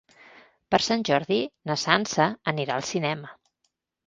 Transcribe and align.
Per 0.75 0.79
Sant 0.85 1.03
Jordi 1.09 1.37
na 1.71 1.75
Sança 1.83 2.27
anirà 2.53 2.79
al 2.79 2.89
cinema. 2.95 3.31